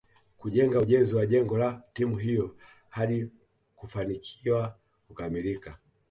[0.37, 2.55] kujenga ujenzi wa jengo la timu hiyo
[2.89, 3.31] hadi
[3.75, 5.77] kufanikiwa kukamilika